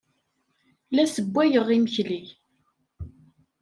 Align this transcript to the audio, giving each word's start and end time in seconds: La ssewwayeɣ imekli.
La 0.95 1.03
ssewwayeɣ 1.07 1.67
imekli. 1.75 2.21